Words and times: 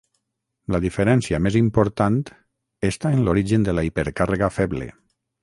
La 0.75 0.79
diferència 0.85 1.39
més 1.47 1.57
important 1.59 2.17
està 2.91 3.13
en 3.19 3.23
l'origen 3.29 3.69
de 3.69 3.77
la 3.81 3.85
hipercàrrega 3.91 4.53
feble. 4.57 4.91